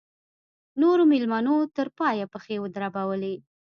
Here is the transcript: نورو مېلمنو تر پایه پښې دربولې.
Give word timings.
نورو 0.81 1.03
مېلمنو 1.11 1.57
تر 1.75 1.87
پایه 1.97 2.25
پښې 2.33 2.55
دربولې. 2.75 3.35